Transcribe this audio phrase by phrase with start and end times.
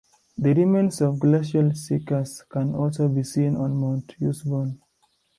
[0.35, 4.79] The remains of glacial cirques can also be seen on Mount Usborne.